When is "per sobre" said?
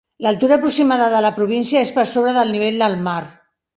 1.99-2.35